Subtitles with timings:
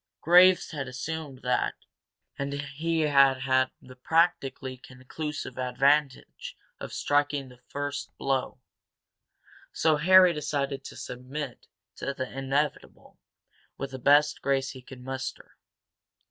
[0.19, 1.75] Graves had assumed that,
[2.35, 8.57] and he had had the practically conclusive advantage of striking the first blow.
[9.71, 11.67] So Harry decided to submit
[11.97, 13.19] to the inevitable
[13.77, 15.55] with the best grace he could muster.